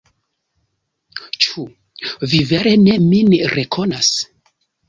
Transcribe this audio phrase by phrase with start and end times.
[1.47, 1.65] Ĉu
[2.31, 4.13] vi vere ne min rekonas?